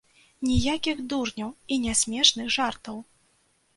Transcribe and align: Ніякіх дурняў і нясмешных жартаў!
Ніякіх 0.47 1.03
дурняў 1.11 1.51
і 1.75 1.79
нясмешных 1.85 2.51
жартаў! 2.57 2.97